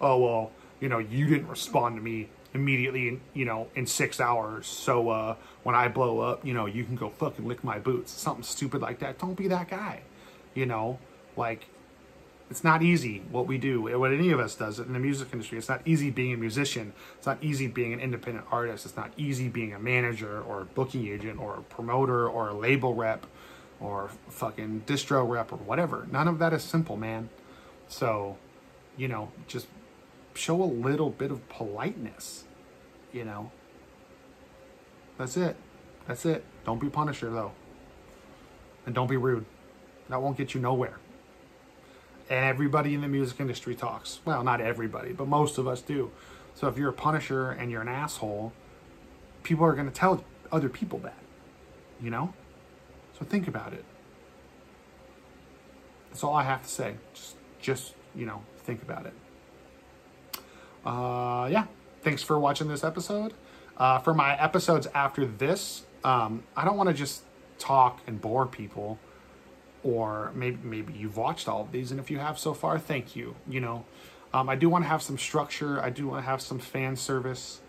oh, 0.00 0.18
well, 0.18 0.52
you 0.80 0.88
know, 0.88 0.98
you 0.98 1.26
didn't 1.26 1.48
respond 1.48 1.96
to 1.96 2.02
me 2.02 2.28
immediately, 2.52 3.20
you 3.32 3.44
know, 3.44 3.68
in 3.74 3.86
six 3.86 4.20
hours. 4.20 4.66
So 4.66 5.08
uh, 5.10 5.36
when 5.62 5.74
I 5.74 5.88
blow 5.88 6.20
up, 6.20 6.44
you 6.44 6.52
know, 6.52 6.66
you 6.66 6.84
can 6.84 6.96
go 6.96 7.10
fucking 7.10 7.46
lick 7.46 7.62
my 7.62 7.78
boots. 7.78 8.12
Something 8.12 8.42
stupid 8.42 8.80
like 8.80 8.98
that. 9.00 9.18
Don't 9.18 9.34
be 9.34 9.48
that 9.48 9.68
guy. 9.68 10.00
You 10.54 10.66
know, 10.66 10.98
like 11.36 11.66
it's 12.50 12.64
not 12.64 12.82
easy 12.82 13.22
what 13.30 13.46
we 13.46 13.58
do, 13.58 13.80
what 13.80 14.12
any 14.12 14.32
of 14.32 14.40
us 14.40 14.56
does 14.56 14.80
in 14.80 14.92
the 14.92 14.98
music 14.98 15.28
industry. 15.32 15.56
It's 15.56 15.68
not 15.68 15.82
easy 15.86 16.10
being 16.10 16.34
a 16.34 16.36
musician. 16.36 16.92
It's 17.16 17.26
not 17.26 17.38
easy 17.42 17.68
being 17.68 17.92
an 17.92 18.00
independent 18.00 18.46
artist. 18.50 18.84
It's 18.84 18.96
not 18.96 19.12
easy 19.16 19.48
being 19.48 19.72
a 19.72 19.78
manager 19.78 20.42
or 20.42 20.62
a 20.62 20.64
booking 20.64 21.06
agent 21.06 21.38
or 21.38 21.54
a 21.54 21.62
promoter 21.62 22.28
or 22.28 22.48
a 22.48 22.54
label 22.54 22.94
rep 22.94 23.24
or 23.78 24.10
fucking 24.28 24.82
distro 24.84 25.26
rep 25.26 25.52
or 25.52 25.56
whatever. 25.56 26.08
None 26.10 26.26
of 26.26 26.40
that 26.40 26.52
is 26.52 26.64
simple, 26.64 26.96
man. 26.96 27.30
So, 27.86 28.36
you 28.96 29.06
know, 29.06 29.30
just 29.46 29.68
show 30.34 30.60
a 30.60 30.64
little 30.64 31.10
bit 31.10 31.30
of 31.30 31.48
politeness, 31.48 32.44
you 33.12 33.24
know. 33.24 33.52
That's 35.18 35.36
it. 35.36 35.56
That's 36.08 36.26
it. 36.26 36.44
Don't 36.64 36.80
be 36.80 36.88
Punisher, 36.88 37.30
though. 37.30 37.52
And 38.86 38.94
don't 38.94 39.08
be 39.08 39.16
rude. 39.16 39.44
That 40.08 40.20
won't 40.20 40.36
get 40.36 40.52
you 40.52 40.60
nowhere 40.60 40.98
everybody 42.30 42.94
in 42.94 43.00
the 43.00 43.08
music 43.08 43.40
industry 43.40 43.74
talks. 43.74 44.20
Well, 44.24 44.44
not 44.44 44.60
everybody, 44.60 45.12
but 45.12 45.26
most 45.26 45.58
of 45.58 45.66
us 45.66 45.82
do. 45.82 46.10
So 46.54 46.68
if 46.68 46.78
you're 46.78 46.90
a 46.90 46.94
punisher 46.94 47.50
and 47.50 47.70
you're 47.70 47.82
an 47.82 47.88
asshole, 47.88 48.52
people 49.42 49.64
are 49.64 49.74
going 49.74 49.88
to 49.88 49.94
tell 49.94 50.24
other 50.52 50.68
people 50.68 51.00
that, 51.00 51.18
you 52.00 52.10
know? 52.10 52.32
So 53.18 53.24
think 53.24 53.48
about 53.48 53.72
it. 53.72 53.84
That's 56.10 56.24
all 56.24 56.34
I 56.34 56.44
have 56.44 56.62
to 56.62 56.68
say. 56.68 56.94
Just, 57.14 57.36
just 57.60 57.94
you 58.14 58.26
know, 58.26 58.42
think 58.58 58.82
about 58.82 59.06
it. 59.06 59.14
Uh, 60.84 61.48
yeah. 61.50 61.66
Thanks 62.02 62.22
for 62.22 62.38
watching 62.38 62.68
this 62.68 62.82
episode. 62.82 63.34
Uh, 63.76 63.98
for 63.98 64.14
my 64.14 64.40
episodes 64.40 64.86
after 64.94 65.26
this, 65.26 65.84
um, 66.04 66.42
I 66.56 66.64
don't 66.64 66.76
want 66.76 66.88
to 66.88 66.94
just 66.94 67.22
talk 67.58 68.00
and 68.06 68.20
bore 68.20 68.46
people 68.46 68.98
or 69.82 70.30
maybe 70.34 70.58
maybe 70.62 70.92
you've 70.92 71.16
watched 71.16 71.48
all 71.48 71.62
of 71.62 71.72
these 71.72 71.90
and 71.90 72.00
if 72.00 72.10
you 72.10 72.18
have 72.18 72.38
so 72.38 72.54
far 72.54 72.78
thank 72.78 73.16
you 73.16 73.34
you 73.48 73.60
know. 73.60 73.84
Um, 74.32 74.48
i 74.48 74.54
do 74.54 74.68
want 74.68 74.84
to 74.84 74.88
have 74.88 75.02
some 75.02 75.18
structure 75.18 75.80
i 75.82 75.90
do 75.90 76.06
want 76.08 76.22
to 76.24 76.26
have 76.30 76.40
some 76.40 76.58
fan 76.58 76.96
service. 76.96 77.60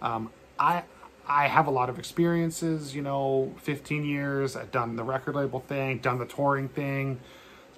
Um, 0.00 0.30
i 0.58 0.82
i 1.28 1.48
have 1.48 1.66
a 1.66 1.70
lot 1.70 1.90
of 1.90 1.98
experiences 1.98 2.94
you 2.94 3.02
know 3.02 3.52
15 3.62 4.04
years 4.04 4.56
i've 4.56 4.70
done 4.70 4.96
the 4.96 5.04
record 5.04 5.34
label 5.34 5.60
thing 5.60 5.98
done 5.98 6.18
the 6.18 6.24
touring 6.26 6.68
thing 6.68 7.20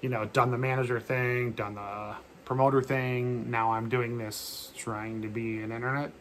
you 0.01 0.09
know 0.09 0.25
done 0.25 0.51
the 0.51 0.57
manager 0.57 0.99
thing 0.99 1.51
done 1.51 1.75
the 1.75 2.15
promoter 2.45 2.81
thing. 2.81 3.51
Now 3.51 3.73
i'm 3.73 3.89
doing 3.89 4.17
this 4.17 4.71
trying 4.75 5.21
to 5.21 5.27
be 5.27 5.61
an 5.61 5.71
internet 5.71 6.11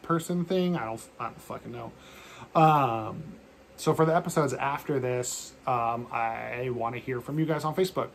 person 0.00 0.44
thing 0.46 0.74
i 0.74 0.84
don't 0.86 1.02
i 1.20 1.24
don't 1.24 1.40
fucking 1.42 1.72
know. 1.72 1.92
Um 2.54 3.22
so 3.76 3.92
for 3.94 4.04
the 4.04 4.14
episodes 4.14 4.54
after 4.54 4.98
this, 4.98 5.52
um, 5.66 6.06
I 6.10 6.70
want 6.72 6.94
to 6.94 7.00
hear 7.00 7.20
from 7.20 7.38
you 7.38 7.44
guys 7.44 7.64
on 7.64 7.74
Facebook. 7.74 8.08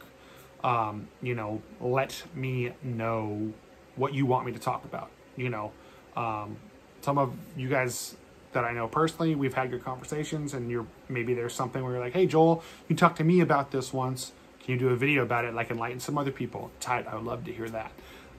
Um, 0.63 1.07
you 1.21 1.35
know, 1.35 1.61
let 1.79 2.23
me 2.35 2.71
know 2.83 3.53
what 3.95 4.13
you 4.13 4.25
want 4.25 4.45
me 4.45 4.51
to 4.51 4.59
talk 4.59 4.85
about. 4.85 5.09
You 5.35 5.49
know, 5.49 5.71
um, 6.15 6.57
some 7.01 7.17
of 7.17 7.33
you 7.55 7.69
guys 7.69 8.15
that 8.53 8.65
I 8.65 8.73
know 8.73 8.87
personally, 8.87 9.35
we've 9.35 9.53
had 9.53 9.71
good 9.71 9.83
conversations, 9.83 10.53
and 10.53 10.69
you're 10.69 10.85
maybe 11.09 11.33
there's 11.33 11.53
something 11.53 11.83
where 11.83 11.93
you're 11.93 12.01
like, 12.01 12.13
"Hey, 12.13 12.25
Joel, 12.25 12.63
you 12.87 12.95
talked 12.95 13.17
to 13.17 13.23
me 13.23 13.39
about 13.39 13.71
this 13.71 13.93
once. 13.93 14.33
Can 14.63 14.73
you 14.73 14.79
do 14.79 14.89
a 14.89 14.95
video 14.95 15.23
about 15.23 15.45
it, 15.45 15.53
like 15.53 15.71
enlighten 15.71 15.99
some 15.99 16.17
other 16.17 16.31
people?" 16.31 16.71
Tight, 16.79 17.07
I 17.07 17.15
would 17.15 17.23
love 17.23 17.45
to 17.45 17.53
hear 17.53 17.69
that. 17.69 17.91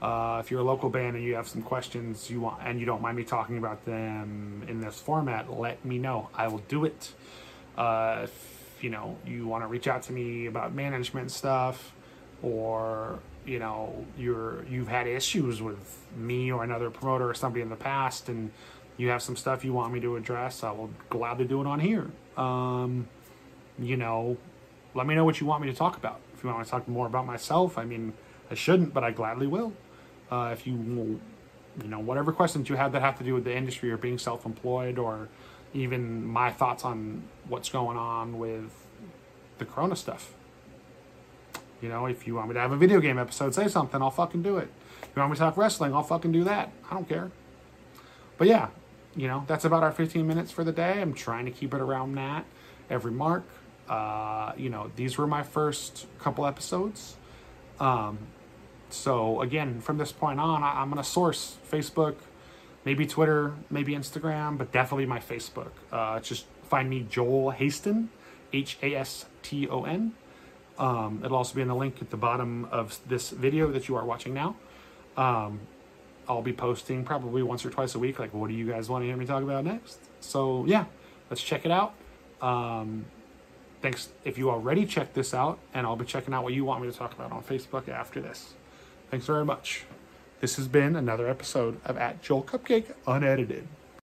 Uh, 0.02 0.38
if 0.40 0.50
you're 0.50 0.58
a 0.58 0.64
local 0.64 0.90
band 0.90 1.14
and 1.14 1.24
you 1.24 1.36
have 1.36 1.46
some 1.46 1.62
questions 1.62 2.28
you 2.28 2.40
want 2.40 2.60
and 2.64 2.80
you 2.80 2.84
don't 2.84 3.00
mind 3.00 3.16
me 3.16 3.22
talking 3.22 3.56
about 3.56 3.84
them 3.84 4.64
in 4.66 4.80
this 4.80 4.98
format, 4.98 5.48
let 5.52 5.82
me 5.84 5.96
know. 5.96 6.28
I 6.34 6.48
will 6.48 6.62
do 6.66 6.84
it. 6.84 7.12
Uh, 7.78 8.22
if 8.24 8.78
you 8.80 8.90
know 8.90 9.16
you 9.24 9.46
want 9.46 9.62
to 9.62 9.68
reach 9.68 9.86
out 9.86 10.02
to 10.02 10.12
me 10.12 10.46
about 10.46 10.74
management 10.74 11.30
stuff, 11.30 11.92
or 12.42 13.20
you 13.46 13.60
know 13.60 14.04
you're 14.18 14.64
you've 14.68 14.88
had 14.88 15.06
issues 15.06 15.62
with 15.62 16.04
me 16.16 16.50
or 16.50 16.64
another 16.64 16.90
promoter 16.90 17.30
or 17.30 17.34
somebody 17.34 17.62
in 17.62 17.68
the 17.68 17.76
past, 17.76 18.28
and 18.28 18.50
you 18.96 19.08
have 19.08 19.22
some 19.22 19.36
stuff 19.36 19.64
you 19.64 19.72
want 19.72 19.92
me 19.92 20.00
to 20.00 20.16
address, 20.16 20.64
I 20.64 20.72
will 20.72 20.90
gladly 21.10 21.44
do 21.44 21.60
it 21.60 21.66
on 21.68 21.78
here. 21.78 22.10
Um, 22.36 23.06
you 23.78 23.96
know, 23.96 24.36
let 24.94 25.06
me 25.06 25.14
know 25.14 25.24
what 25.24 25.40
you 25.40 25.46
want 25.46 25.62
me 25.62 25.70
to 25.70 25.76
talk 25.76 25.96
about. 25.96 26.18
If 26.34 26.42
you 26.42 26.48
want 26.48 26.58
me 26.58 26.64
to 26.64 26.70
talk 26.72 26.88
more 26.88 27.06
about 27.06 27.24
myself, 27.24 27.78
I 27.78 27.84
mean, 27.84 28.14
I 28.50 28.54
shouldn't, 28.54 28.92
but 28.92 29.04
I 29.04 29.12
gladly 29.12 29.46
will. 29.46 29.72
Uh, 30.32 30.48
if 30.50 30.66
you, 30.66 31.20
you 31.82 31.88
know, 31.88 31.98
whatever 31.98 32.32
questions 32.32 32.70
you 32.70 32.74
have 32.74 32.92
that 32.92 33.02
have 33.02 33.18
to 33.18 33.24
do 33.24 33.34
with 33.34 33.44
the 33.44 33.54
industry 33.54 33.90
or 33.90 33.98
being 33.98 34.16
self-employed 34.16 34.96
or 34.96 35.28
even 35.74 36.24
my 36.26 36.50
thoughts 36.50 36.86
on 36.86 37.22
what's 37.48 37.68
going 37.68 37.98
on 37.98 38.38
with 38.38 38.72
the 39.58 39.66
Corona 39.66 39.94
stuff. 39.94 40.32
You 41.82 41.90
know, 41.90 42.06
if 42.06 42.26
you 42.26 42.34
want 42.34 42.48
me 42.48 42.54
to 42.54 42.60
have 42.60 42.72
a 42.72 42.78
video 42.78 42.98
game 42.98 43.18
episode, 43.18 43.54
say 43.54 43.68
something, 43.68 44.00
I'll 44.00 44.10
fucking 44.10 44.42
do 44.42 44.56
it. 44.56 44.70
you 45.14 45.20
want 45.20 45.32
me 45.32 45.36
to 45.36 45.40
talk 45.40 45.58
wrestling, 45.58 45.92
I'll 45.92 46.02
fucking 46.02 46.32
do 46.32 46.44
that. 46.44 46.72
I 46.90 46.94
don't 46.94 47.06
care. 47.06 47.30
But 48.38 48.48
yeah, 48.48 48.68
you 49.14 49.28
know, 49.28 49.44
that's 49.46 49.66
about 49.66 49.82
our 49.82 49.92
15 49.92 50.26
minutes 50.26 50.50
for 50.50 50.64
the 50.64 50.72
day. 50.72 51.02
I'm 51.02 51.12
trying 51.12 51.44
to 51.44 51.50
keep 51.50 51.74
it 51.74 51.80
around 51.82 52.14
that 52.14 52.46
every 52.88 53.12
mark. 53.12 53.44
Uh, 53.86 54.52
you 54.56 54.70
know, 54.70 54.90
these 54.96 55.18
were 55.18 55.26
my 55.26 55.42
first 55.42 56.06
couple 56.18 56.46
episodes. 56.46 57.16
Um, 57.78 58.18
so 58.92 59.40
again, 59.40 59.80
from 59.80 59.98
this 59.98 60.12
point 60.12 60.40
on, 60.40 60.62
I, 60.62 60.82
am 60.82 60.90
going 60.90 61.02
to 61.02 61.08
source 61.08 61.56
Facebook, 61.70 62.16
maybe 62.84 63.06
Twitter, 63.06 63.54
maybe 63.70 63.94
Instagram, 63.94 64.58
but 64.58 64.72
definitely 64.72 65.06
my 65.06 65.18
Facebook. 65.18 65.70
Uh, 65.90 66.20
just 66.20 66.46
find 66.64 66.88
me 66.88 67.06
Joel 67.08 67.52
Haston, 67.52 68.08
H 68.52 68.78
A 68.82 68.94
S 68.94 69.26
T 69.42 69.68
O 69.68 69.84
N. 69.84 70.14
Um, 70.78 71.20
it'll 71.24 71.36
also 71.36 71.54
be 71.54 71.62
in 71.62 71.68
the 71.68 71.74
link 71.74 72.00
at 72.00 72.10
the 72.10 72.16
bottom 72.16 72.66
of 72.70 72.98
this 73.06 73.30
video 73.30 73.70
that 73.72 73.88
you 73.88 73.96
are 73.96 74.04
watching 74.04 74.34
now. 74.34 74.56
Um, 75.16 75.60
I'll 76.28 76.42
be 76.42 76.52
posting 76.52 77.04
probably 77.04 77.42
once 77.42 77.64
or 77.64 77.70
twice 77.70 77.94
a 77.94 77.98
week. 77.98 78.18
Like, 78.18 78.32
what 78.32 78.48
do 78.48 78.54
you 78.54 78.68
guys 78.68 78.88
want 78.88 79.02
to 79.02 79.06
hear 79.06 79.16
me 79.16 79.26
talk 79.26 79.42
about 79.42 79.64
next? 79.64 79.98
So 80.20 80.64
yeah, 80.66 80.86
let's 81.30 81.42
check 81.42 81.64
it 81.64 81.70
out. 81.70 81.94
Um, 82.40 83.04
thanks 83.80 84.08
if 84.24 84.38
you 84.38 84.50
already 84.50 84.86
checked 84.86 85.14
this 85.14 85.34
out, 85.34 85.58
and 85.74 85.86
I'll 85.86 85.96
be 85.96 86.04
checking 86.04 86.32
out 86.32 86.42
what 86.44 86.52
you 86.52 86.64
want 86.64 86.82
me 86.82 86.90
to 86.90 86.96
talk 86.96 87.12
about 87.12 87.32
on 87.32 87.42
Facebook 87.42 87.88
after 87.88 88.20
this. 88.20 88.54
Thanks 89.12 89.26
very 89.26 89.44
much. 89.44 89.84
This 90.40 90.56
has 90.56 90.68
been 90.68 90.96
another 90.96 91.28
episode 91.28 91.78
of 91.84 91.98
At 91.98 92.22
Joel 92.22 92.44
Cupcake 92.44 92.94
Unedited. 93.06 93.68